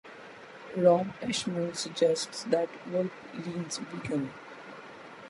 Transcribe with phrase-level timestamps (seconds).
[0.75, 4.31] Rob Eshman suggests that Wolpe leans vegan.